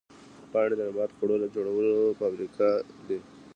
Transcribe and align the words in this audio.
پاڼې 0.51 0.75
د 0.77 0.81
نبات 0.87 1.09
د 1.11 1.15
خوړو 1.17 1.51
جوړولو 1.55 1.95
فابریکې 2.19 2.71
دي 3.07 3.17